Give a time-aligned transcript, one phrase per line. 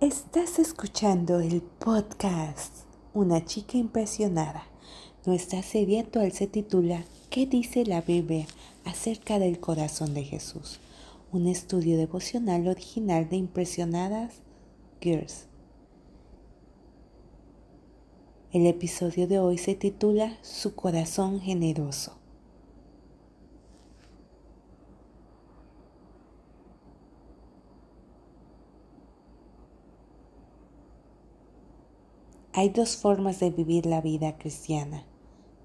[0.00, 2.74] Estás escuchando el podcast
[3.12, 4.64] Una chica impresionada.
[5.26, 8.46] Nuestra serie actual se titula ¿Qué dice la Biblia
[8.86, 10.80] acerca del corazón de Jesús?
[11.32, 14.40] Un estudio devocional original de Impresionadas
[15.02, 15.48] Girls.
[18.52, 22.19] El episodio de hoy se titula Su corazón generoso.
[32.52, 35.04] Hay dos formas de vivir la vida cristiana.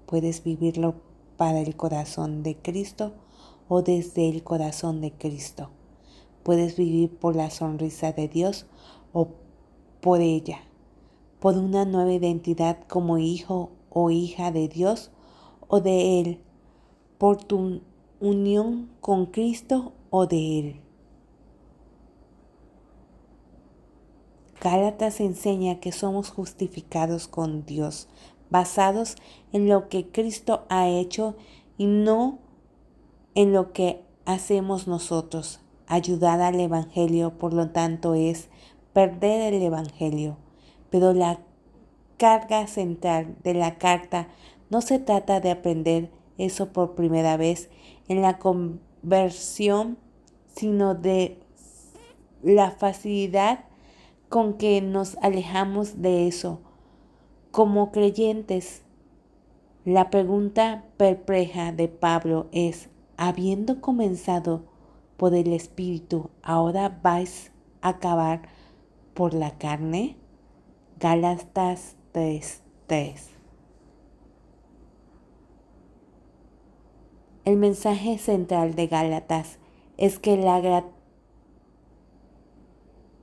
[0.06, 0.94] Puedes vivirlo
[1.36, 3.12] para el corazón de Cristo
[3.66, 5.70] o desde el corazón de Cristo.
[6.44, 8.66] Puedes vivir por la sonrisa de Dios
[9.12, 9.30] o
[10.00, 10.60] por ella,
[11.40, 15.10] por una nueva identidad como hijo o hija de Dios
[15.66, 16.40] o de Él,
[17.18, 17.80] por tu
[18.20, 20.85] unión con Cristo o de Él.
[24.68, 28.08] Gálatas enseña que somos justificados con Dios,
[28.50, 29.14] basados
[29.52, 31.36] en lo que Cristo ha hecho
[31.78, 32.40] y no
[33.36, 35.60] en lo que hacemos nosotros.
[35.86, 38.48] Ayudar al Evangelio, por lo tanto, es
[38.92, 40.36] perder el Evangelio.
[40.90, 41.38] Pero la
[42.16, 44.26] carga central de la carta
[44.68, 47.70] no se trata de aprender eso por primera vez
[48.08, 49.96] en la conversión,
[50.56, 51.38] sino de
[52.42, 53.66] la facilidad
[54.28, 56.60] con que nos alejamos de eso.
[57.50, 58.82] Como creyentes,
[59.84, 64.64] la pregunta perpleja de Pablo es, habiendo comenzado
[65.16, 68.42] por el Espíritu, ¿ahora vais a acabar
[69.14, 70.16] por la carne?
[70.98, 73.30] Gálatas 3:3.
[77.44, 79.60] El mensaje central de Gálatas
[79.98, 80.60] es que la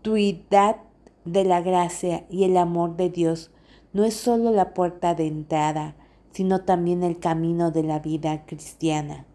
[0.02, 0.78] gratuidad
[1.26, 3.52] de la gracia y el amor de Dios
[3.94, 5.96] no es solo la puerta de entrada,
[6.32, 9.26] sino también el camino de la vida cristiana.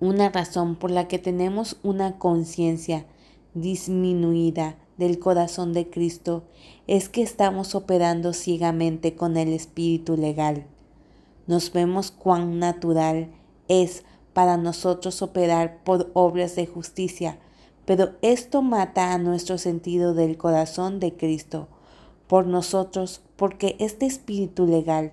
[0.00, 3.06] Una razón por la que tenemos una conciencia
[3.54, 6.44] disminuida del corazón de Cristo
[6.86, 10.66] es que estamos operando ciegamente con el espíritu legal.
[11.46, 13.30] Nos vemos cuán natural
[13.68, 17.38] es para nosotros operar por obras de justicia,
[17.86, 21.68] pero esto mata a nuestro sentido del corazón de Cristo
[22.26, 25.12] por nosotros, porque este espíritu legal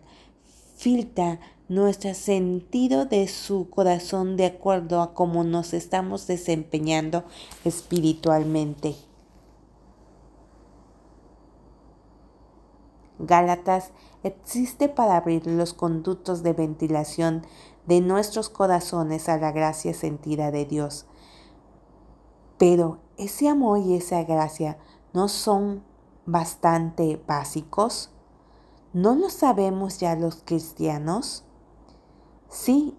[0.75, 7.23] filtra nuestro sentido de su corazón de acuerdo a cómo nos estamos desempeñando
[7.65, 8.95] espiritualmente.
[13.19, 13.91] Gálatas
[14.23, 17.45] existe para abrir los conductos de ventilación
[17.85, 21.05] de nuestros corazones a la gracia sentida de Dios
[22.61, 24.77] pero ese amor y esa gracia
[25.13, 25.83] no son
[26.27, 28.11] bastante básicos.
[28.93, 31.43] ¿No lo sabemos ya los cristianos?
[32.49, 32.95] Sí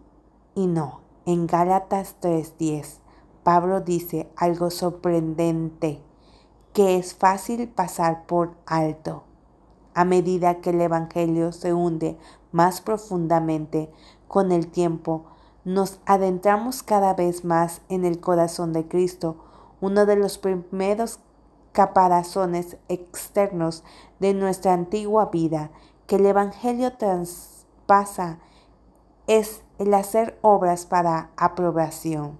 [0.56, 1.02] y no.
[1.26, 2.98] En Gálatas 3:10,
[3.44, 6.02] Pablo dice algo sorprendente
[6.72, 9.22] que es fácil pasar por alto.
[9.94, 12.18] A medida que el Evangelio se hunde
[12.50, 13.92] más profundamente
[14.26, 15.26] con el tiempo,
[15.64, 19.36] nos adentramos cada vez más en el corazón de Cristo
[19.82, 21.18] uno de los primeros
[21.72, 23.82] caparazones externos
[24.20, 25.72] de nuestra antigua vida
[26.06, 28.38] que el Evangelio traspasa
[29.26, 32.38] es el hacer obras para aprobación.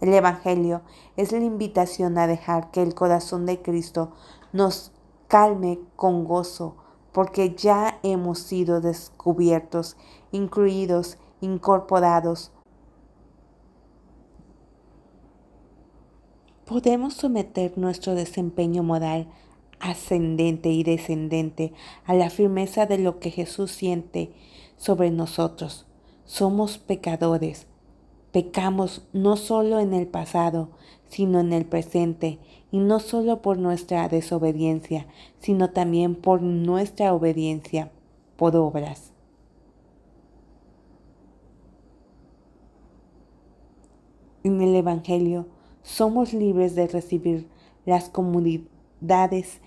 [0.00, 0.82] El Evangelio
[1.16, 4.12] es la invitación a dejar que el corazón de Cristo
[4.52, 4.92] nos
[5.26, 6.76] calme con gozo,
[7.10, 9.96] porque ya hemos sido descubiertos,
[10.30, 12.52] incluidos, incorporados,
[16.64, 19.28] podemos someter nuestro desempeño moral
[19.80, 21.72] ascendente y descendente
[22.06, 24.32] a la firmeza de lo que Jesús siente
[24.76, 25.86] sobre nosotros.
[26.24, 27.66] Somos pecadores.
[28.32, 30.70] Pecamos no solo en el pasado,
[31.08, 32.38] sino en el presente,
[32.72, 35.06] y no solo por nuestra desobediencia,
[35.38, 37.92] sino también por nuestra obediencia
[38.36, 39.12] por obras.
[44.42, 45.46] En el Evangelio
[45.84, 47.46] somos libres de recibir
[47.84, 49.60] las comunidades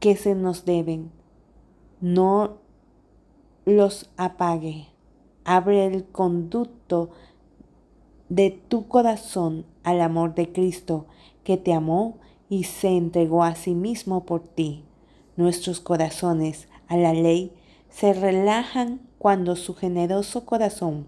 [0.00, 1.10] que se nos deben.
[2.00, 2.58] No
[3.64, 4.86] los apague.
[5.44, 7.10] Abre el conducto
[8.28, 11.06] de tu corazón al amor de Cristo,
[11.44, 12.18] que te amó
[12.48, 14.84] y se entregó a sí mismo por ti.
[15.36, 17.52] Nuestros corazones a la ley
[17.90, 21.06] se relajan cuando su generoso corazón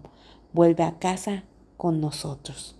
[0.53, 1.43] vuelve a casa
[1.77, 2.78] con nosotros.